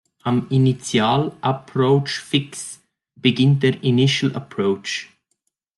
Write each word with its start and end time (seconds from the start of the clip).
Am 0.23 0.47
Initial 0.49 1.31
Approach 1.41 2.17
Fix 2.21 2.81
beginnt 3.15 3.61
der 3.61 3.83
"initial 3.83 4.35
approach". 4.35 5.09